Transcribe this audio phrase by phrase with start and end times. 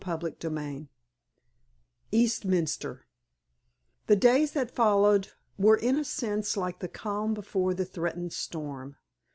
[0.03, 0.89] CHAPTER XXVIII
[2.11, 3.05] EASTMINSTER
[4.07, 5.27] The days that followed
[5.59, 8.95] were, in a sense, like the calm before the threatened storm.